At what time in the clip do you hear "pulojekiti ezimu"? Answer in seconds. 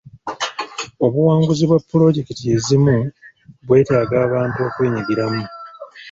1.89-2.95